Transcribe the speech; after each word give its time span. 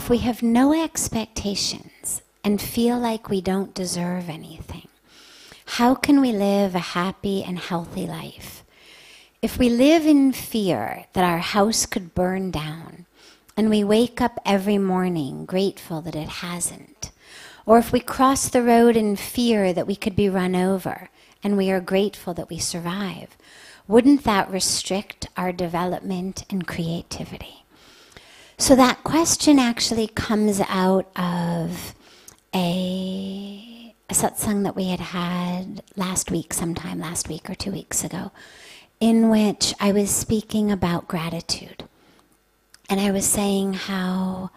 if 0.00 0.08
we 0.08 0.16
have 0.16 0.42
no 0.42 0.72
expectations 0.72 2.22
and 2.42 2.58
feel 2.58 2.98
like 2.98 3.28
we 3.28 3.42
don't 3.42 3.74
deserve 3.74 4.30
anything, 4.30 4.88
how 5.76 5.94
can 5.94 6.22
we 6.22 6.32
live 6.32 6.74
a 6.74 6.94
happy 6.96 7.44
and 7.44 7.58
healthy 7.58 8.06
life? 8.06 8.64
If 9.42 9.58
we 9.58 9.68
live 9.68 10.06
in 10.06 10.32
fear 10.32 11.04
that 11.12 11.22
our 11.22 11.40
house 11.40 11.84
could 11.84 12.14
burn 12.14 12.50
down, 12.50 13.04
and 13.58 13.68
we 13.68 13.84
wake 13.84 14.22
up 14.22 14.40
every 14.46 14.78
morning 14.78 15.44
grateful 15.44 16.00
that 16.00 16.16
it 16.16 16.30
hasn't, 16.48 17.10
or 17.66 17.76
if 17.76 17.92
we 17.92 18.00
cross 18.00 18.48
the 18.48 18.62
road 18.62 18.96
in 18.96 19.16
fear 19.16 19.74
that 19.74 19.86
we 19.86 19.94
could 19.94 20.16
be 20.16 20.30
run 20.30 20.56
over, 20.56 21.10
and 21.44 21.58
we 21.58 21.70
are 21.70 21.78
grateful 21.78 22.32
that 22.32 22.48
we 22.48 22.58
survive, 22.58 23.36
wouldn't 23.86 24.24
that 24.24 24.50
restrict 24.50 25.28
our 25.36 25.52
development 25.52 26.46
and 26.48 26.66
creativity? 26.66 27.59
So 28.60 28.76
that 28.76 29.02
question 29.04 29.58
actually 29.58 30.06
comes 30.06 30.60
out 30.68 31.10
of 31.16 31.94
a, 32.54 33.94
a 34.10 34.12
satsang 34.12 34.64
that 34.64 34.76
we 34.76 34.88
had 34.88 35.00
had 35.00 35.82
last 35.96 36.30
week, 36.30 36.52
sometime 36.52 37.00
last 37.00 37.26
week 37.26 37.48
or 37.48 37.54
two 37.54 37.72
weeks 37.72 38.04
ago, 38.04 38.32
in 39.00 39.30
which 39.30 39.72
I 39.80 39.92
was 39.92 40.10
speaking 40.10 40.70
about 40.70 41.08
gratitude. 41.08 41.84
And 42.90 43.00
I 43.00 43.10
was 43.10 43.24
saying 43.24 43.72
how 43.72 44.50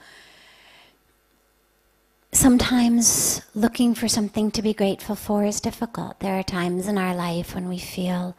sometimes 2.34 3.42
looking 3.56 3.96
for 3.96 4.10
something 4.10 4.52
to 4.52 4.62
be 4.62 4.74
grateful 4.74 5.16
for 5.16 5.46
is 5.46 5.62
difficult. 5.62 6.20
There 6.20 6.38
are 6.38 6.44
times 6.44 6.90
in 6.90 6.98
our 6.98 7.16
life 7.16 7.56
when 7.56 7.70
we 7.70 7.80
feel 7.80 8.36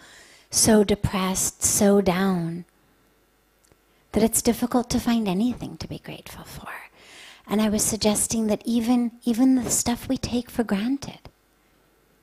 so 0.50 0.84
depressed, 0.84 1.62
so 1.62 2.02
down 2.02 2.66
that 4.14 4.22
it's 4.22 4.42
difficult 4.42 4.88
to 4.88 5.00
find 5.00 5.26
anything 5.26 5.76
to 5.76 5.88
be 5.88 5.98
grateful 5.98 6.44
for. 6.44 6.68
And 7.48 7.60
I 7.60 7.68
was 7.68 7.82
suggesting 7.82 8.46
that 8.46 8.62
even, 8.64 9.10
even 9.24 9.56
the 9.56 9.70
stuff 9.70 10.08
we 10.08 10.16
take 10.16 10.48
for 10.48 10.62
granted, 10.62 11.18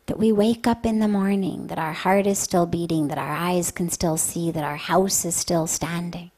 that 0.06 0.18
we 0.18 0.32
wake 0.32 0.66
up 0.66 0.86
in 0.86 1.00
the 1.00 1.10
morning, 1.10 1.68
that 1.68 1.78
our 1.78 1.92
heart 1.92 2.26
is 2.26 2.40
still 2.40 2.66
beating, 2.66 3.10
that 3.10 3.18
our 3.18 3.34
eyes 3.34 3.72
can 3.72 3.90
still 3.90 4.16
see, 4.16 4.52
that 4.52 4.64
our 4.64 4.78
house 4.78 5.26
is 5.26 5.36
still 5.36 5.68
standing. 5.68 6.32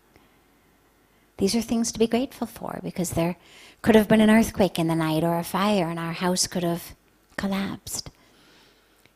These 1.37 1.55
are 1.55 1.61
things 1.61 1.91
to 1.91 1.99
be 1.99 2.07
grateful 2.07 2.47
for 2.47 2.79
because 2.83 3.11
there 3.11 3.35
could 3.83 3.95
have 3.95 4.07
been 4.07 4.21
an 4.21 4.31
earthquake 4.31 4.79
in 4.79 4.87
the 4.87 4.95
night 4.95 5.23
or 5.23 5.37
a 5.37 5.43
fire 5.43 5.87
and 5.87 5.99
our 5.99 6.13
house 6.13 6.47
could 6.47 6.63
have 6.63 6.95
collapsed. 7.37 8.09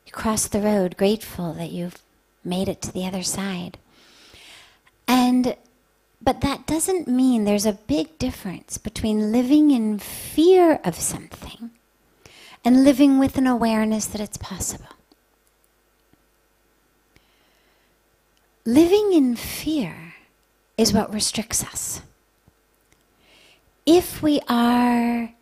You 0.06 0.12
cross 0.12 0.46
the 0.46 0.60
road 0.60 0.96
grateful 0.96 1.52
that 1.54 1.72
you've 1.72 2.00
made 2.44 2.68
it 2.68 2.80
to 2.82 2.92
the 2.92 3.06
other 3.06 3.24
side. 3.24 3.76
And 5.08 5.56
but 6.20 6.40
that 6.40 6.66
doesn't 6.66 7.08
mean 7.08 7.44
there's 7.44 7.66
a 7.66 7.72
big 7.72 8.18
difference 8.18 8.76
between 8.78 9.32
living 9.32 9.70
in 9.70 9.98
fear 9.98 10.80
of 10.84 10.94
something 10.96 11.70
and 12.64 12.84
living 12.84 13.18
with 13.18 13.38
an 13.38 13.46
awareness 13.46 14.06
that 14.06 14.20
it's 14.20 14.36
possible. 14.36 14.86
Living 18.64 19.12
in 19.12 19.34
fear 19.36 20.14
is 20.76 20.92
what 20.92 21.12
restricts 21.12 21.64
us. 21.64 22.02
If 23.86 24.22
we 24.22 24.40
are, 24.48 25.32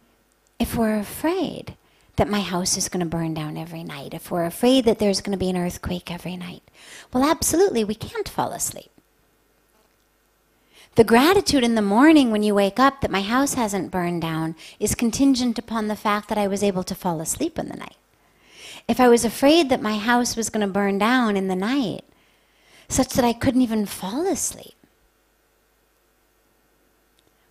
if 0.60 0.76
we're 0.76 0.98
afraid 0.98 1.74
that 2.14 2.28
my 2.28 2.40
house 2.40 2.76
is 2.76 2.88
going 2.88 3.00
to 3.00 3.06
burn 3.06 3.34
down 3.34 3.56
every 3.56 3.82
night, 3.82 4.14
if 4.14 4.30
we're 4.30 4.44
afraid 4.44 4.84
that 4.84 5.00
there's 5.00 5.20
going 5.20 5.36
to 5.36 5.44
be 5.44 5.50
an 5.50 5.56
earthquake 5.56 6.12
every 6.12 6.36
night, 6.36 6.62
well, 7.12 7.28
absolutely, 7.28 7.82
we 7.82 7.96
can't 7.96 8.28
fall 8.28 8.52
asleep. 8.52 8.95
The 10.96 11.04
gratitude 11.04 11.62
in 11.62 11.74
the 11.74 11.82
morning 11.82 12.30
when 12.30 12.42
you 12.42 12.54
wake 12.54 12.80
up 12.80 13.02
that 13.02 13.10
my 13.10 13.20
house 13.20 13.52
hasn't 13.52 13.90
burned 13.90 14.22
down 14.22 14.56
is 14.80 14.94
contingent 14.94 15.58
upon 15.58 15.88
the 15.88 15.94
fact 15.94 16.30
that 16.30 16.38
I 16.38 16.46
was 16.46 16.62
able 16.62 16.82
to 16.84 16.94
fall 16.94 17.20
asleep 17.20 17.58
in 17.58 17.68
the 17.68 17.76
night. 17.76 17.98
If 18.88 18.98
I 18.98 19.08
was 19.08 19.22
afraid 19.22 19.68
that 19.68 19.82
my 19.82 19.98
house 19.98 20.36
was 20.36 20.48
going 20.48 20.66
to 20.66 20.72
burn 20.72 20.96
down 20.96 21.36
in 21.36 21.48
the 21.48 21.54
night, 21.54 22.02
such 22.88 23.12
that 23.12 23.26
I 23.26 23.34
couldn't 23.34 23.60
even 23.60 23.84
fall 23.84 24.26
asleep, 24.26 24.74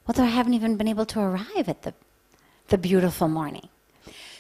well, 0.08 0.26
I 0.26 0.30
haven't 0.30 0.56
even 0.56 0.76
been 0.76 0.88
able 0.88 1.06
to 1.06 1.20
arrive 1.20 1.70
at 1.70 1.84
the, 1.84 1.94
the 2.70 2.80
beautiful 2.80 3.28
morning. 3.28 3.70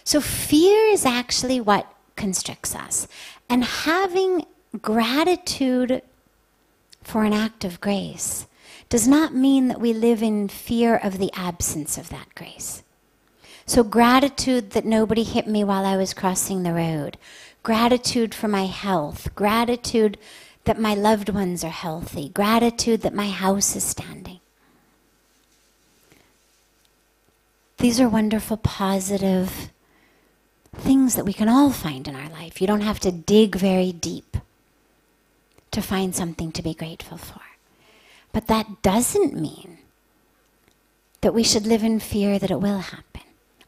So, 0.03 0.19
fear 0.19 0.87
is 0.87 1.05
actually 1.05 1.59
what 1.59 1.91
constricts 2.15 2.73
us. 2.75 3.07
And 3.49 3.63
having 3.63 4.45
gratitude 4.81 6.01
for 7.03 7.23
an 7.23 7.33
act 7.33 7.63
of 7.65 7.81
grace 7.81 8.47
does 8.89 9.07
not 9.07 9.33
mean 9.33 9.67
that 9.67 9.81
we 9.81 9.93
live 9.93 10.21
in 10.21 10.47
fear 10.47 10.95
of 10.95 11.17
the 11.17 11.31
absence 11.33 11.97
of 11.97 12.09
that 12.09 12.33
grace. 12.35 12.83
So, 13.65 13.83
gratitude 13.83 14.71
that 14.71 14.85
nobody 14.85 15.23
hit 15.23 15.47
me 15.47 15.63
while 15.63 15.85
I 15.85 15.97
was 15.97 16.13
crossing 16.13 16.63
the 16.63 16.73
road, 16.73 17.17
gratitude 17.63 18.35
for 18.35 18.47
my 18.47 18.67
health, 18.67 19.33
gratitude 19.33 20.17
that 20.65 20.79
my 20.79 20.93
loved 20.93 21.29
ones 21.29 21.63
are 21.63 21.69
healthy, 21.69 22.29
gratitude 22.29 23.01
that 23.01 23.13
my 23.13 23.29
house 23.29 23.75
is 23.75 23.83
standing. 23.83 24.39
These 27.77 27.99
are 27.99 28.09
wonderful, 28.09 28.57
positive 28.57 29.71
things 30.75 31.15
that 31.15 31.25
we 31.25 31.33
can 31.33 31.49
all 31.49 31.71
find 31.71 32.07
in 32.07 32.15
our 32.15 32.29
life. 32.29 32.61
You 32.61 32.67
don't 32.67 32.81
have 32.81 32.99
to 33.01 33.11
dig 33.11 33.55
very 33.55 33.91
deep 33.91 34.37
to 35.71 35.81
find 35.81 36.15
something 36.15 36.51
to 36.51 36.61
be 36.61 36.73
grateful 36.73 37.17
for. 37.17 37.44
But 38.35 38.47
that 38.47 38.81
doesn't 38.81 39.33
mean 39.33 39.77
that 41.21 41.33
we 41.33 41.41
should 41.41 41.65
live 41.65 41.85
in 41.85 42.01
fear 42.01 42.37
that 42.37 42.51
it 42.51 42.59
will 42.59 42.79
happen, 42.79 43.21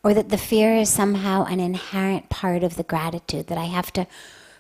or 0.04 0.14
that 0.14 0.28
the 0.28 0.38
fear 0.38 0.76
is 0.76 0.90
somehow 0.90 1.46
an 1.46 1.62
inherent 1.62 2.28
part 2.28 2.64
of 2.64 2.76
the 2.76 2.84
gratitude, 2.84 3.48
that 3.48 3.58
I 3.58 3.64
have 3.64 3.94
to 3.94 4.08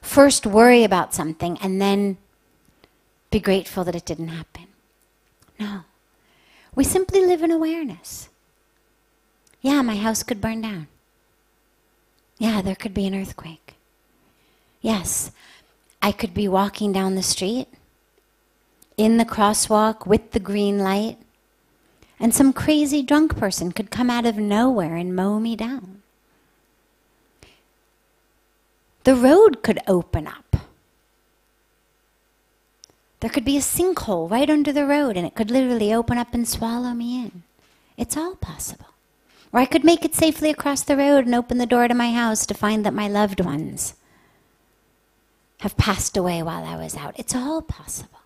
first 0.01 0.45
worry 0.45 0.85
about 0.85 1.13
something 1.13 1.57
and 1.61 1.81
then 1.81 2.17
be 3.31 3.41
grateful 3.41 3.83
that 3.83 3.97
it 3.97 4.05
didn't 4.05 4.29
happen. 4.29 4.67
No. 5.59 5.81
We 6.73 6.85
simply 6.85 7.25
live 7.25 7.43
in 7.43 7.51
awareness. 7.51 8.29
Yeah, 9.59 9.81
my 9.81 9.97
house 9.97 10.23
could 10.23 10.39
burn 10.39 10.61
down. 10.61 10.87
Yeah, 12.37 12.61
there 12.61 12.75
could 12.75 12.93
be 12.93 13.07
an 13.07 13.13
earthquake. 13.13 13.75
Yes, 14.79 15.31
I 16.01 16.13
could 16.13 16.33
be 16.33 16.47
walking 16.47 16.93
down 16.93 17.15
the 17.15 17.23
street 17.23 17.67
in 18.97 19.17
the 19.17 19.25
crosswalk 19.25 20.07
with 20.07 20.31
the 20.31 20.39
green 20.39 20.79
light, 20.79 21.17
and 22.19 22.33
some 22.33 22.51
crazy 22.51 23.03
drunk 23.03 23.37
person 23.37 23.71
could 23.71 23.91
come 23.91 24.09
out 24.09 24.25
of 24.25 24.37
nowhere 24.37 24.95
and 24.95 25.15
mow 25.15 25.39
me 25.39 25.55
down. 25.55 26.01
The 29.03 29.15
road 29.15 29.61
could 29.63 29.79
open 29.87 30.27
up. 30.27 30.57
There 33.19 33.29
could 33.29 33.45
be 33.45 33.57
a 33.57 33.61
sinkhole 33.61 34.29
right 34.29 34.49
under 34.49 34.73
the 34.73 34.85
road, 34.85 35.15
and 35.15 35.25
it 35.25 35.35
could 35.35 35.49
literally 35.49 35.93
open 35.93 36.17
up 36.17 36.33
and 36.33 36.47
swallow 36.47 36.93
me 36.93 37.23
in. 37.23 37.43
It's 37.97 38.17
all 38.17 38.35
possible. 38.35 38.87
Or 39.53 39.59
I 39.59 39.65
could 39.65 39.83
make 39.83 40.03
it 40.03 40.13
safely 40.13 40.49
across 40.49 40.83
the 40.83 40.97
road 40.97 41.25
and 41.25 41.33
open 41.33 41.57
the 41.57 41.65
door 41.65 41.87
to 41.87 41.93
my 41.93 42.11
house 42.11 42.45
to 42.47 42.53
find 42.53 42.85
that 42.85 42.93
my 42.93 43.07
loved 43.07 43.39
ones 43.39 43.93
have 45.61 45.77
passed 45.77 46.17
away 46.17 46.43
while 46.43 46.63
I 46.63 46.75
was 46.75 46.95
out. 46.95 47.15
It's 47.17 47.33
all 47.33 47.61
possible. 47.61 48.19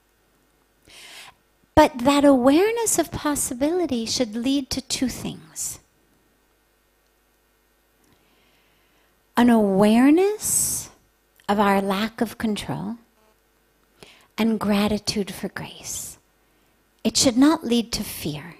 But 1.81 1.97
that 2.05 2.23
awareness 2.23 2.99
of 2.99 3.09
possibility 3.09 4.05
should 4.05 4.35
lead 4.35 4.69
to 4.69 4.81
two 4.81 5.07
things 5.07 5.79
an 9.35 9.49
awareness 9.49 10.91
of 11.49 11.59
our 11.59 11.81
lack 11.81 12.21
of 12.21 12.37
control 12.37 12.97
and 14.37 14.59
gratitude 14.59 15.33
for 15.33 15.49
grace. 15.49 16.19
It 17.03 17.17
should 17.17 17.35
not 17.35 17.63
lead 17.63 17.91
to 17.93 18.03
fear. 18.03 18.57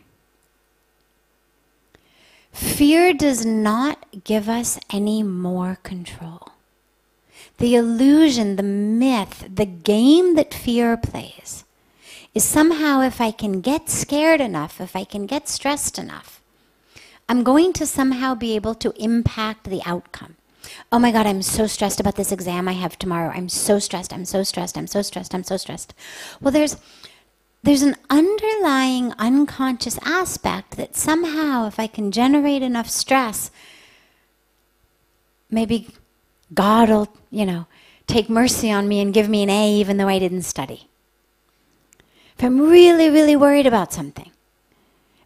Fear 2.51 3.13
does 3.13 3.45
not 3.45 4.24
give 4.24 4.50
us 4.50 4.79
any 4.89 5.21
more 5.21 5.77
control. 5.83 6.53
The 7.59 7.75
illusion, 7.75 8.56
the 8.56 8.63
myth, 8.63 9.47
the 9.47 9.67
game 9.67 10.33
that 10.38 10.56
fear 10.56 10.97
plays 10.97 11.65
is 12.33 12.44
somehow 12.44 13.01
if 13.01 13.19
I 13.19 13.31
can 13.31 13.62
get 13.62 13.89
scared 13.89 14.39
enough, 14.39 14.80
if 14.80 14.95
I 14.95 15.04
can 15.04 15.25
get 15.25 15.50
stressed 15.50 16.00
enough, 16.00 16.42
I'm 17.28 17.44
going 17.44 17.74
to 17.74 17.86
somehow 17.86 18.36
be 18.36 18.56
able 18.56 18.75
to 18.75 18.94
impact 18.98 19.66
the 19.66 19.81
outcome. 19.86 20.38
Oh 20.92 21.00
my 21.00 21.12
God, 21.12 21.25
I'm 21.25 21.42
so 21.42 21.68
stressed 21.68 22.00
about 22.00 22.16
this 22.16 22.31
exam 22.31 22.68
I 22.68 22.74
have 22.74 22.98
tomorrow. 22.98 23.31
I'm 23.33 23.50
so 23.50 23.80
stressed, 23.80 24.13
I'm 24.13 24.25
so 24.25 24.44
stressed, 24.44 24.78
I'm 24.78 24.88
so 24.88 25.01
stressed, 25.01 25.33
I'm 25.33 25.44
so 25.44 25.57
stressed. 25.57 25.94
Well, 26.39 26.51
there's, 26.51 26.78
there's 27.63 27.81
an 27.81 27.95
underlying 28.10 29.13
unconscious 29.18 29.98
aspect 30.06 30.77
that 30.77 30.95
somehow, 30.95 31.68
if 31.68 31.80
I 31.80 31.88
can 31.88 32.12
generate 32.12 32.62
enough 32.62 32.89
stress, 32.89 33.51
maybe 35.50 35.89
God 36.54 36.89
will, 36.89 37.10
you 37.30 37.45
know, 37.45 37.66
take 38.07 38.30
mercy 38.30 38.72
on 38.72 38.88
me 38.88 39.01
and 39.01 39.13
give 39.13 39.27
me 39.27 39.44
an 39.44 39.50
A 39.50 39.72
even 39.74 39.98
though 39.98 40.07
I 40.07 40.19
didn't 40.19 40.44
study 40.44 40.90
if 42.41 42.45
I'm 42.45 42.59
really, 42.59 43.09
really 43.09 43.35
worried 43.35 43.67
about 43.67 43.93
something, 43.93 44.31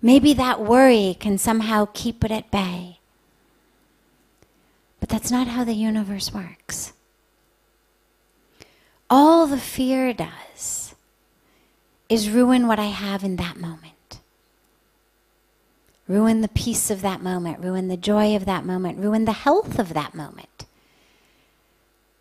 Maybe 0.05 0.35
that 0.35 0.61
worry 0.61 1.17
can 1.19 1.39
somehow 1.39 1.87
keep 1.91 2.23
it 2.23 2.29
at 2.29 2.51
bay. 2.51 2.99
But 4.99 5.09
that's 5.09 5.31
not 5.31 5.47
how 5.47 5.63
the 5.63 5.73
universe 5.73 6.31
works. 6.31 6.93
All 9.09 9.47
the 9.47 9.57
fear 9.57 10.13
does 10.13 10.93
is 12.07 12.29
ruin 12.29 12.67
what 12.67 12.77
I 12.77 12.85
have 12.85 13.23
in 13.23 13.37
that 13.37 13.57
moment. 13.57 14.19
Ruin 16.07 16.41
the 16.41 16.49
peace 16.49 16.91
of 16.91 17.01
that 17.01 17.23
moment, 17.23 17.63
ruin 17.63 17.87
the 17.87 17.97
joy 17.97 18.35
of 18.35 18.45
that 18.45 18.63
moment, 18.63 18.99
ruin 18.99 19.25
the 19.25 19.31
health 19.31 19.79
of 19.79 19.95
that 19.95 20.13
moment. 20.13 20.67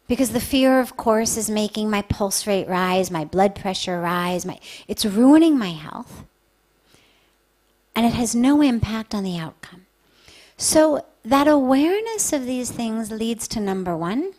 Because 0.06 0.30
the 0.30 0.40
fear, 0.40 0.80
of 0.80 0.96
course, 0.96 1.36
is 1.36 1.48
making 1.48 1.88
my 1.88 2.02
pulse 2.02 2.46
rate 2.46 2.68
rise, 2.68 3.10
my 3.10 3.24
blood 3.24 3.54
pressure 3.54 4.00
rise, 4.00 4.44
my, 4.44 4.58
it's 4.86 5.06
ruining 5.06 5.58
my 5.58 5.70
health. 5.70 6.24
And 7.96 8.04
it 8.04 8.12
has 8.12 8.34
no 8.34 8.60
impact 8.60 9.14
on 9.14 9.24
the 9.24 9.38
outcome. 9.38 9.86
So, 10.56 11.06
that 11.24 11.48
awareness 11.48 12.34
of 12.34 12.44
these 12.44 12.70
things 12.70 13.10
leads 13.10 13.48
to 13.48 13.60
number 13.60 13.96
one, 13.96 14.34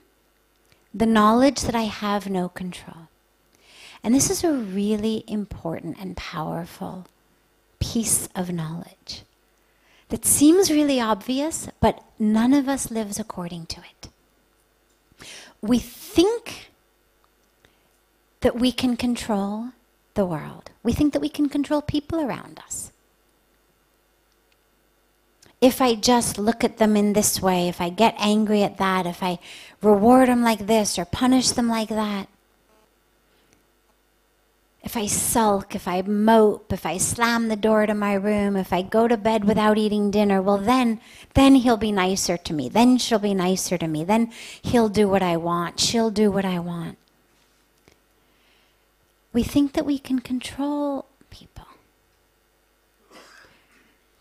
the 0.94 1.07
knowledge 1.07 1.62
that 1.62 1.75
I 1.75 1.83
have 1.83 2.29
no 2.29 2.47
control. 2.47 3.07
And 4.03 4.13
this 4.13 4.29
is 4.29 4.44
a 4.44 4.53
really 4.53 5.23
important 5.27 5.97
and 6.00 6.15
powerful 6.15 7.07
piece 7.79 8.29
of 8.35 8.53
knowledge 8.53 9.23
that 10.09 10.25
seems 10.25 10.69
really 10.69 11.01
obvious, 11.01 11.67
but 11.79 12.03
none 12.19 12.53
of 12.53 12.69
us 12.69 12.91
lives 12.91 13.19
according 13.19 13.65
to 13.65 13.79
it 13.79 14.09
we 15.67 15.79
think 15.79 16.69
that 18.41 18.59
we 18.59 18.71
can 18.71 18.95
control 18.95 19.69
the 20.13 20.25
world. 20.25 20.69
We 20.83 20.94
think 20.94 21.13
that 21.13 21.19
we 21.19 21.29
can 21.29 21.50
control 21.50 21.81
people 21.81 22.19
around 22.21 22.59
us. 22.65 22.91
If 25.62 25.81
I 25.81 25.95
just 25.95 26.38
look 26.38 26.63
at 26.63 26.77
them 26.77 26.95
in 26.95 27.13
this 27.13 27.41
way, 27.41 27.67
if 27.67 27.81
I 27.81 27.89
get 27.89 28.15
angry 28.19 28.62
at 28.62 28.77
that, 28.77 29.07
if 29.07 29.23
I 29.23 29.39
reward 29.81 30.29
them 30.29 30.44
like 30.44 30.67
this 30.67 31.00
or 31.00 31.06
punish 31.06 31.50
them 31.51 31.67
like 31.67 31.89
that, 31.89 32.27
if 34.85 34.95
I 34.95 35.07
sulk, 35.07 35.73
if 35.73 35.87
I 35.87 36.03
mope, 36.03 36.71
if 36.71 36.85
I 36.85 36.97
slam 36.97 37.47
the 37.47 37.55
door 37.55 37.87
to 37.87 37.95
my 37.95 38.13
room, 38.13 38.55
if 38.55 38.71
I 38.71 38.83
go 38.83 39.07
to 39.07 39.17
bed 39.17 39.43
without 39.43 39.79
eating 39.79 40.11
dinner, 40.11 40.43
well 40.43 40.59
then 40.59 41.01
then 41.33 41.55
he'll 41.55 41.75
be 41.75 41.91
nicer 41.91 42.37
to 42.37 42.53
me. 42.53 42.69
Then 42.69 42.99
she'll 42.99 43.17
be 43.17 43.33
nicer 43.33 43.79
to 43.79 43.87
me. 43.87 44.03
Then 44.03 44.31
he'll 44.61 44.87
do 44.87 45.09
what 45.09 45.23
I 45.23 45.37
want. 45.37 45.79
She'll 45.79 46.11
do 46.11 46.31
what 46.31 46.45
I 46.45 46.59
want. 46.59 46.99
We 49.33 49.41
think 49.41 49.73
that 49.73 49.87
we 49.87 49.97
can 49.97 50.19
control 50.19 51.07
people. 51.31 51.65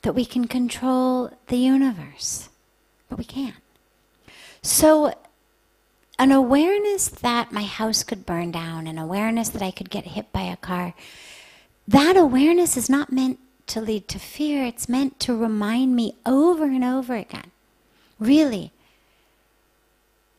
That 0.00 0.14
we 0.14 0.24
can 0.24 0.48
control 0.48 1.30
the 1.48 1.58
universe. 1.58 2.48
But 3.10 3.18
we 3.18 3.24
can't. 3.24 3.62
So 4.62 5.14
an 6.18 6.30
awareness 6.30 7.08
that 7.08 7.52
my 7.52 7.64
house 7.64 8.02
could 8.02 8.24
burn 8.24 8.50
down, 8.50 8.86
an 8.86 8.98
awareness 8.98 9.48
that 9.50 9.62
I 9.62 9.70
could 9.70 9.90
get 9.90 10.04
hit 10.04 10.32
by 10.32 10.42
a 10.42 10.56
car, 10.56 10.94
that 11.88 12.16
awareness 12.16 12.76
is 12.76 12.88
not 12.88 13.12
meant 13.12 13.38
to 13.66 13.80
lead 13.80 14.08
to 14.08 14.18
fear. 14.18 14.64
It's 14.64 14.88
meant 14.88 15.18
to 15.20 15.36
remind 15.36 15.96
me 15.96 16.16
over 16.24 16.64
and 16.64 16.84
over 16.84 17.14
again. 17.14 17.50
Really, 18.20 18.72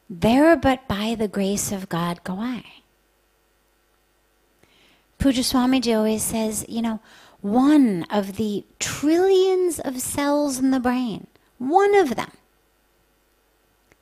there 0.09 0.55
but 0.55 0.87
by 0.87 1.15
the 1.15 1.27
grace 1.27 1.71
of 1.71 1.89
God 1.89 2.23
go 2.23 2.35
I. 2.35 2.63
Pujya 5.19 5.43
Swamiji 5.43 5.95
always 5.95 6.23
says, 6.23 6.65
you 6.69 6.81
know, 6.81 6.99
one 7.41 8.05
of 8.09 8.37
the 8.37 8.63
trillions 8.79 9.79
of 9.79 10.01
cells 10.01 10.59
in 10.59 10.71
the 10.71 10.79
brain, 10.79 11.27
one 11.57 11.95
of 11.95 12.15
them 12.15 12.31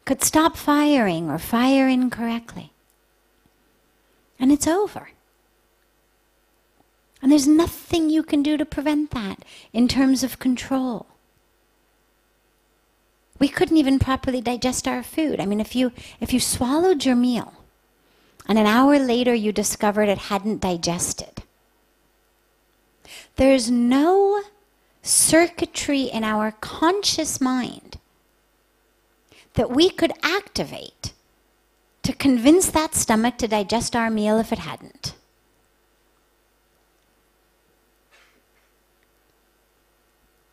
could 0.05 0.23
stop 0.23 0.57
firing 0.57 1.29
or 1.29 1.39
fire 1.39 1.87
incorrectly. 1.87 2.71
And 4.39 4.51
it's 4.51 4.67
over. 4.67 5.09
And 7.21 7.31
there's 7.31 7.47
nothing 7.47 8.09
you 8.09 8.21
can 8.21 8.43
do 8.43 8.57
to 8.57 8.65
prevent 8.65 9.11
that 9.11 9.45
in 9.71 9.87
terms 9.87 10.23
of 10.23 10.39
control. 10.39 11.05
We 13.39 13.47
couldn't 13.47 13.77
even 13.77 13.97
properly 13.97 14.41
digest 14.41 14.87
our 14.87 15.03
food. 15.03 15.39
I 15.39 15.45
mean, 15.45 15.61
if 15.61 15.75
you, 15.75 15.93
if 16.19 16.33
you 16.33 16.39
swallowed 16.39 17.05
your 17.05 17.15
meal 17.15 17.53
and 18.47 18.59
an 18.59 18.67
hour 18.67 18.99
later 18.99 19.33
you 19.33 19.53
discovered 19.53 20.09
it 20.09 20.17
hadn't 20.17 20.61
digested, 20.61 21.43
there's 23.37 23.71
no 23.71 24.43
circuitry 25.01 26.03
in 26.03 26.23
our 26.23 26.51
conscious 26.51 27.39
mind 27.39 27.99
that 29.53 29.69
we 29.69 29.89
could 29.89 30.13
activate 30.23 31.13
to 32.03 32.13
convince 32.13 32.69
that 32.71 32.95
stomach 32.95 33.37
to 33.37 33.47
digest 33.47 33.95
our 33.95 34.09
meal 34.09 34.37
if 34.37 34.51
it 34.51 34.59
hadn't. 34.59 35.15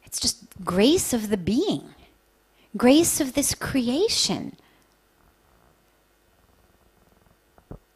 It's 0.05 0.21
just 0.21 0.45
grace 0.65 1.13
of 1.13 1.29
the 1.29 1.37
being, 1.37 1.95
grace 2.77 3.21
of 3.21 3.35
this 3.35 3.55
creation. 3.55 4.57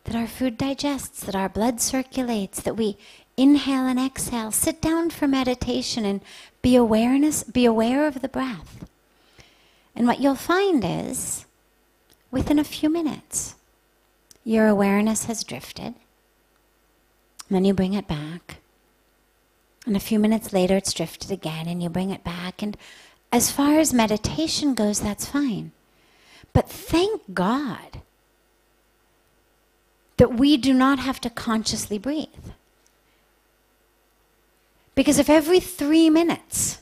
That 0.05 0.17
our 0.17 0.27
food 0.27 0.59
digests, 0.59 1.25
that 1.25 1.35
our 1.35 1.49
blood 1.49 1.81
circulates, 1.81 2.61
that 2.61 2.77
we 2.77 2.97
inhale 3.37 3.87
and 3.87 3.99
exhale. 3.99 4.53
Sit 4.53 4.81
down 4.81 5.11
for 5.11 5.27
meditation 5.27 6.05
and 6.05 6.21
be 6.63 6.77
awareness, 6.77 7.43
be 7.43 7.65
aware 7.65 8.07
of 8.07 8.21
the 8.21 8.29
breath. 8.29 8.85
And 9.95 10.07
what 10.07 10.21
you'll 10.21 10.35
find 10.35 10.85
is, 10.85 11.47
within 12.31 12.59
a 12.59 12.65
few 12.65 12.91
minutes, 12.91 13.55
your 14.45 14.67
awareness 14.67 15.25
has 15.27 15.45
drifted. 15.45 15.95
And 17.49 17.51
then 17.51 17.65
you 17.65 17.75
bring 17.75 17.95
it 17.95 18.09
back. 18.09 18.57
And 19.87 19.97
a 19.97 20.01
few 20.01 20.19
minutes 20.19 20.53
later, 20.53 20.77
it's 20.77 20.93
drifted 20.93 21.31
again, 21.31 21.69
and 21.69 21.83
you 21.83 21.89
bring 21.89 22.11
it 22.11 22.25
back. 22.25 22.63
And 22.63 22.77
as 23.31 23.51
far 23.51 23.79
as 23.79 23.93
meditation 23.93 24.75
goes, 24.75 25.01
that's 25.01 25.27
fine. 25.27 25.73
But 26.53 26.69
thank 26.69 27.35
God 27.35 28.01
that 30.17 30.35
we 30.35 30.57
do 30.57 30.73
not 30.73 31.01
have 31.01 31.21
to 31.21 31.31
consciously 31.31 31.99
breathe. 31.99 32.29
Because 34.95 35.19
if 35.19 35.29
every 35.29 35.61
three 35.61 36.09
minutes 36.09 36.79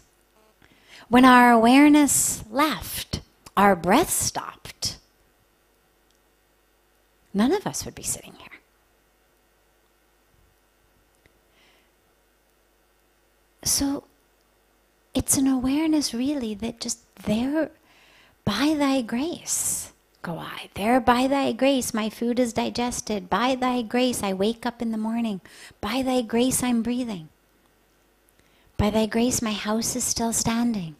when 1.08 1.24
our 1.24 1.50
awareness 1.50 2.44
left, 2.50 3.20
our 3.56 3.76
breath 3.76 4.10
stopped, 4.10 4.98
none 7.34 7.52
of 7.52 7.66
us 7.66 7.84
would 7.84 7.94
be 7.94 8.02
sitting 8.02 8.34
here. 8.34 8.48
So 13.64 14.04
it's 15.14 15.36
an 15.36 15.46
awareness 15.46 16.12
really 16.12 16.54
that 16.54 16.80
just 16.80 17.00
there 17.16 17.70
by 18.44 18.74
thy 18.76 19.02
grace 19.02 19.92
go 20.22 20.38
I. 20.38 20.70
There 20.74 21.00
by 21.00 21.26
thy 21.26 21.52
grace 21.52 21.92
my 21.92 22.08
food 22.08 22.38
is 22.38 22.52
digested. 22.52 23.28
By 23.28 23.54
thy 23.54 23.82
grace 23.82 24.22
I 24.22 24.32
wake 24.32 24.64
up 24.64 24.80
in 24.80 24.90
the 24.90 24.98
morning. 24.98 25.40
By 25.80 26.02
thy 26.02 26.22
grace 26.22 26.62
I'm 26.62 26.82
breathing. 26.82 27.28
By 28.82 28.90
thy 28.90 29.06
grace 29.06 29.40
my 29.40 29.52
house 29.52 29.94
is 29.94 30.02
still 30.02 30.32
standing. 30.32 30.96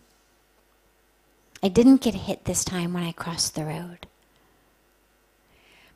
I 1.65 1.69
didn't 1.69 2.01
get 2.01 2.15
hit 2.15 2.45
this 2.45 2.65
time 2.65 2.93
when 2.93 3.03
I 3.03 3.11
crossed 3.11 3.57
the 3.57 3.65
road. 3.65 4.07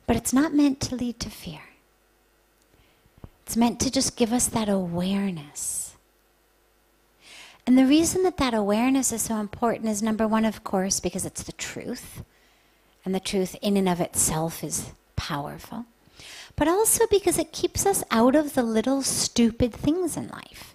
But 0.05 0.17
it's 0.17 0.33
not 0.33 0.53
meant 0.53 0.81
to 0.81 0.97
lead 0.97 1.17
to 1.21 1.29
fear. 1.29 1.61
It's 3.45 3.55
meant 3.55 3.79
to 3.79 3.89
just 3.89 4.17
give 4.17 4.33
us 4.33 4.47
that 4.47 4.67
awareness. 4.67 5.95
And 7.65 7.77
the 7.77 7.85
reason 7.85 8.23
that 8.23 8.35
that 8.35 8.53
awareness 8.53 9.13
is 9.13 9.21
so 9.21 9.37
important 9.37 9.87
is 9.87 10.03
number 10.03 10.27
one, 10.27 10.43
of 10.43 10.65
course, 10.65 10.99
because 10.99 11.25
it's 11.25 11.43
the 11.43 11.53
truth. 11.53 12.21
And 13.05 13.15
the 13.15 13.21
truth 13.21 13.55
in 13.61 13.77
and 13.77 13.87
of 13.87 14.01
itself 14.01 14.61
is 14.61 14.91
powerful. 15.15 15.85
But 16.57 16.67
also 16.67 17.05
because 17.09 17.37
it 17.37 17.53
keeps 17.53 17.85
us 17.85 18.03
out 18.11 18.35
of 18.35 18.55
the 18.55 18.63
little 18.63 19.03
stupid 19.03 19.71
things 19.71 20.17
in 20.17 20.27
life. 20.27 20.73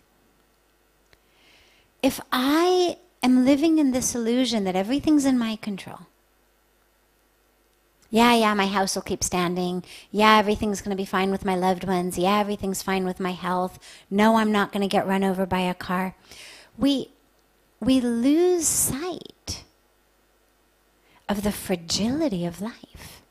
If 2.03 2.21
I 2.33 2.97
am 3.23 3.45
living 3.45 3.79
in 3.79 3.93
this 3.93 4.15
illusion 4.15 4.65
that 4.65 4.77
everything's 4.77 5.25
in 5.25 5.39
my 5.39 5.57
control. 5.57 6.01
Yeah, 8.11 8.35
yeah, 8.35 8.53
my 8.53 8.67
house 8.67 8.95
will 8.95 9.03
keep 9.03 9.25
standing. 9.25 9.85
Yeah, 10.11 10.37
everything's 10.37 10.83
going 10.83 10.91
to 10.91 11.01
be 11.01 11.07
fine 11.07 11.31
with 11.31 11.47
my 11.47 11.57
loved 11.57 11.85
ones. 11.85 12.19
Yeah, 12.19 12.41
everything's 12.41 12.83
fine 12.83 13.07
with 13.07 13.19
my 13.19 13.31
health. 13.31 13.79
No, 14.11 14.37
I'm 14.37 14.53
not 14.53 14.71
going 14.71 14.83
to 14.83 14.89
get 14.89 15.07
run 15.07 15.25
over 15.25 15.47
by 15.47 15.61
a 15.61 15.73
car. 15.73 16.15
We, 16.77 17.09
we 17.81 18.01
lose 18.01 18.67
sight 18.67 19.65
of 21.27 21.43
the 21.43 21.53
fragility 21.53 22.45
of 22.45 22.61
life. 22.61 23.23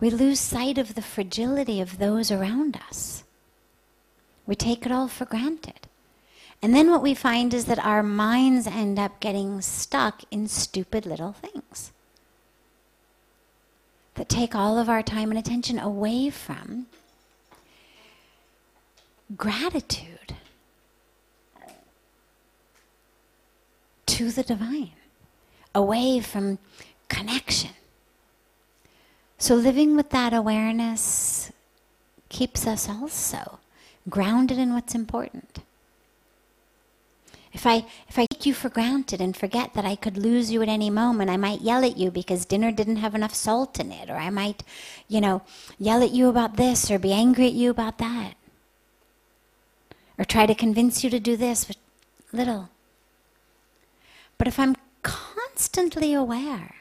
We 0.00 0.08
lose 0.08 0.40
sight 0.40 0.78
of 0.78 0.94
the 0.94 1.02
fragility 1.02 1.82
of 1.82 1.98
those 1.98 2.30
around 2.30 2.80
us. 2.88 3.24
We 4.46 4.54
take 4.54 4.86
it 4.86 4.92
all 4.92 5.08
for 5.08 5.26
granted. 5.26 5.87
And 6.60 6.74
then 6.74 6.90
what 6.90 7.02
we 7.02 7.14
find 7.14 7.54
is 7.54 7.66
that 7.66 7.78
our 7.78 8.02
minds 8.02 8.66
end 8.66 8.98
up 8.98 9.20
getting 9.20 9.60
stuck 9.60 10.22
in 10.30 10.48
stupid 10.48 11.06
little 11.06 11.32
things 11.32 11.92
that 14.14 14.28
take 14.28 14.54
all 14.54 14.78
of 14.78 14.88
our 14.88 15.02
time 15.02 15.30
and 15.30 15.38
attention 15.38 15.78
away 15.78 16.28
from 16.30 16.86
gratitude 19.36 20.34
to 24.06 24.32
the 24.32 24.42
divine, 24.42 24.90
away 25.74 26.18
from 26.18 26.58
connection. 27.08 27.70
So, 29.38 29.54
living 29.54 29.94
with 29.94 30.10
that 30.10 30.34
awareness 30.34 31.52
keeps 32.28 32.66
us 32.66 32.88
also 32.88 33.60
grounded 34.10 34.58
in 34.58 34.74
what's 34.74 34.96
important. 34.96 35.60
If 37.58 37.66
I, 37.66 37.84
if 38.08 38.16
I 38.16 38.26
take 38.30 38.46
you 38.46 38.54
for 38.54 38.68
granted 38.68 39.20
and 39.20 39.36
forget 39.36 39.74
that 39.74 39.84
I 39.84 39.96
could 39.96 40.16
lose 40.16 40.52
you 40.52 40.62
at 40.62 40.68
any 40.68 40.90
moment, 40.90 41.28
I 41.28 41.36
might 41.36 41.60
yell 41.60 41.84
at 41.84 41.96
you 41.96 42.08
because 42.08 42.44
dinner 42.44 42.70
didn't 42.70 42.98
have 42.98 43.16
enough 43.16 43.34
salt 43.34 43.80
in 43.80 43.90
it, 43.90 44.08
or 44.08 44.14
I 44.14 44.30
might, 44.30 44.62
you 45.08 45.20
know, 45.20 45.42
yell 45.76 46.04
at 46.04 46.12
you 46.12 46.28
about 46.28 46.56
this 46.56 46.88
or 46.88 47.00
be 47.00 47.12
angry 47.12 47.48
at 47.48 47.54
you 47.54 47.70
about 47.70 47.98
that. 47.98 48.34
Or 50.16 50.24
try 50.24 50.46
to 50.46 50.54
convince 50.54 51.02
you 51.02 51.10
to 51.10 51.18
do 51.18 51.36
this, 51.36 51.64
but 51.64 51.76
little. 52.32 52.68
But 54.38 54.46
if 54.46 54.60
I'm 54.60 54.76
constantly 55.02 56.14
aware 56.14 56.76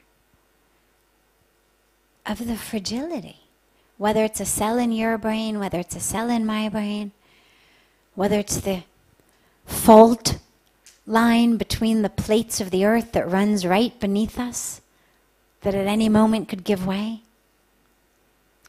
of 2.23 2.45
the 2.45 2.55
fragility, 2.55 3.37
whether 3.97 4.23
it's 4.23 4.39
a 4.39 4.45
cell 4.45 4.77
in 4.77 4.91
your 4.91 5.17
brain, 5.17 5.57
whether 5.57 5.79
it's 5.79 5.95
a 5.95 5.99
cell 5.99 6.29
in 6.29 6.45
my 6.45 6.69
brain, 6.69 7.13
whether 8.13 8.37
it's 8.37 8.59
the 8.59 8.83
fault 9.65 10.37
line 11.07 11.55
between 11.55 12.01
the 12.01 12.09
plates 12.09 12.59
of 12.59 12.69
the 12.69 12.85
earth 12.85 13.13
that 13.13 13.31
runs 13.31 13.65
right 13.65 13.97
beneath 13.99 14.37
us, 14.37 14.81
that 15.61 15.73
at 15.73 15.87
any 15.87 16.09
moment 16.09 16.49
could 16.49 16.65
give 16.65 16.85
way, 16.85 17.21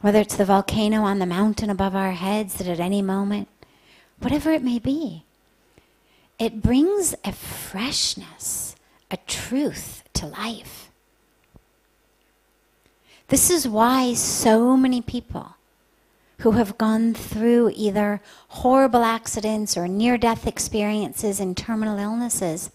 whether 0.00 0.20
it's 0.20 0.36
the 0.36 0.44
volcano 0.44 1.02
on 1.02 1.18
the 1.18 1.26
mountain 1.26 1.68
above 1.68 1.96
our 1.96 2.12
heads 2.12 2.54
that 2.54 2.68
at 2.68 2.80
any 2.80 3.02
moment, 3.02 3.48
whatever 4.20 4.52
it 4.52 4.62
may 4.62 4.78
be, 4.78 5.24
it 6.38 6.62
brings 6.62 7.14
a 7.24 7.32
freshness, 7.32 8.76
a 9.10 9.16
truth 9.26 10.04
to 10.14 10.26
life. 10.26 10.90
This 13.26 13.50
is 13.50 13.68
why 13.68 14.14
so 14.14 14.76
many 14.76 15.02
people 15.02 15.56
who 16.40 16.52
have 16.52 16.78
gone 16.78 17.14
through 17.14 17.72
either 17.74 18.20
horrible 18.48 19.02
accidents 19.02 19.76
or 19.76 19.88
near 19.88 20.16
death 20.16 20.46
experiences 20.46 21.40
and 21.40 21.56
terminal 21.56 21.98
illnesses 21.98 22.70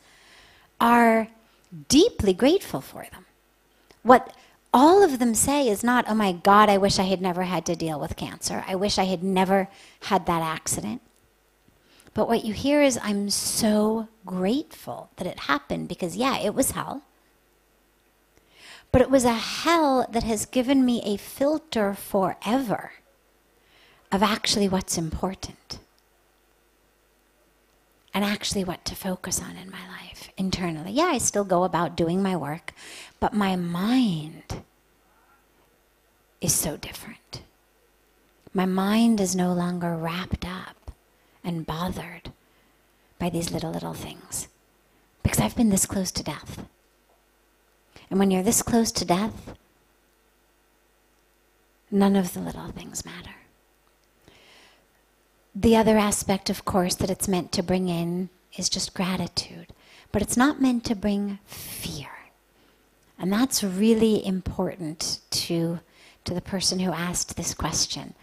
are 0.82 1.30
deeply 1.88 2.34
grateful 2.34 2.82
for 2.82 3.06
them. 3.12 3.26
What 4.02 4.36
all 4.74 5.02
of 5.02 5.20
them 5.20 5.34
say 5.34 5.70
is 5.70 5.84
not, 5.84 6.06
oh 6.10 6.16
my 6.16 6.34
God, 6.34 6.68
I 6.68 6.78
wish 6.78 7.00
I 7.00 7.04
had 7.04 7.22
never 7.22 7.44
had 7.44 7.66
to 7.68 7.76
deal 7.76 8.00
with 8.00 8.18
cancer. 8.18 8.66
I 8.68 8.76
wish 8.76 8.98
I 8.98 9.06
had 9.06 9.24
never 9.24 9.70
had 10.02 10.26
that 10.26 10.42
accident. 10.42 11.02
But 12.14 12.28
what 12.28 12.44
you 12.44 12.54
hear 12.54 12.82
is, 12.82 13.00
I'm 13.02 13.30
so 13.30 14.10
grateful 14.26 15.10
that 15.16 15.28
it 15.28 15.40
happened 15.40 15.88
because, 15.88 16.18
yeah, 16.18 16.38
it 16.38 16.54
was 16.54 16.72
hell. 16.72 17.04
But 18.92 19.02
it 19.02 19.10
was 19.10 19.26
a 19.26 19.34
hell 19.34 20.06
that 20.12 20.24
has 20.24 20.46
given 20.46 20.86
me 20.86 21.02
a 21.04 21.18
filter 21.18 21.94
forever 21.94 22.92
of 24.14 24.22
actually 24.22 24.70
what's 24.70 24.96
important 24.96 25.80
and 28.14 28.24
actually 28.24 28.64
what 28.64 28.86
to 28.86 28.96
focus 28.96 29.42
on 29.42 29.58
in 29.58 29.72
my 29.72 29.88
life 29.88 30.30
internally. 30.38 30.92
Yeah, 30.92 31.06
I 31.06 31.18
still 31.18 31.44
go 31.44 31.64
about 31.64 31.98
doing 31.98 32.22
my 32.22 32.36
work, 32.36 32.74
but 33.20 33.34
my 33.34 33.56
mind 33.56 34.62
is 36.40 36.54
so 36.54 36.78
different. 36.78 37.42
My 38.54 38.66
mind 38.66 39.20
is 39.20 39.36
no 39.36 39.52
longer 39.52 39.96
wrapped 39.96 40.46
up 40.46 40.92
and 41.44 41.66
bothered 41.66 42.32
by 43.18 43.32
these 43.32 43.52
little, 43.52 43.72
little 43.72 43.96
things 43.96 44.48
because 45.24 45.40
I've 45.40 45.56
been 45.56 45.70
this 45.70 45.88
close 45.88 46.12
to 46.12 46.24
death. 46.24 46.64
And 48.12 48.20
when 48.20 48.30
you're 48.30 48.44
this 48.44 48.62
close 48.62 48.92
to 48.92 49.06
death, 49.06 49.56
none 51.90 52.16
of 52.16 52.34
the 52.34 52.42
little 52.42 52.68
things 52.68 53.04
matter. 53.04 53.32
The 55.56 55.76
other 55.76 55.98
aspect, 55.98 56.50
of 56.50 56.66
course, 56.66 56.96
that 56.96 57.10
it's 57.10 57.28
meant 57.28 57.52
to 57.54 57.64
bring 57.64 57.88
in 57.88 58.30
is 58.58 58.70
just 58.70 58.94
gratitude. 58.94 59.68
But 60.12 60.22
it's 60.22 60.38
not 60.38 60.62
meant 60.62 60.84
to 60.86 60.96
bring 60.96 61.40
fear. 61.46 62.10
And 63.20 63.32
that's 63.32 63.64
really 63.64 64.26
important 64.26 65.20
to, 65.32 65.80
to 66.26 66.34
the 66.34 66.42
person 66.42 66.80
who 66.80 66.92
asked 66.92 67.38
this 67.38 67.54
question. 67.54 68.16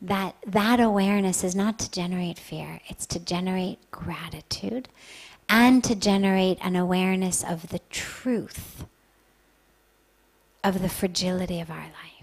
That 0.00 0.36
that 0.46 0.78
awareness 0.78 1.42
is 1.42 1.56
not 1.56 1.78
to 1.78 1.90
generate 1.90 2.38
fear, 2.38 2.80
it's 2.86 3.06
to 3.06 3.18
generate 3.18 3.90
gratitude 3.90 4.88
and 5.48 5.82
to 5.84 5.94
generate 5.94 6.58
an 6.62 6.76
awareness 6.76 7.42
of 7.42 7.68
the 7.68 7.80
truth 7.90 8.84
of 10.62 10.82
the 10.82 10.88
fragility 10.88 11.60
of 11.60 11.70
our 11.70 11.76
life. 11.76 12.15